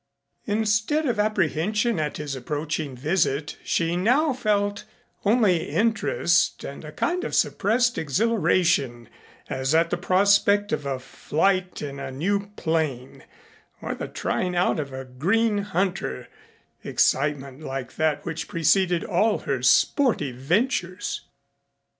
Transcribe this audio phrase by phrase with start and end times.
[0.47, 4.83] Instead of apprehension at his approaching visit she now felt
[5.25, 9.07] only interest and a kind of suppressed exhilaration
[9.47, 13.23] as at the prospect of a flight in a new plane
[13.79, 16.27] or the trying out of a green hunter
[16.83, 21.27] excitement like that which preceded all her sportive ventures.